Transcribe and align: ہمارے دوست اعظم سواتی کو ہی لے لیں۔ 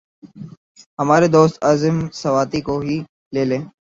ہمارے 0.99 1.27
دوست 1.35 1.55
اعظم 1.61 1.95
سواتی 2.21 2.59
کو 2.67 2.75
ہی 2.79 2.97
لے 3.33 3.43
لیں۔ 3.49 3.63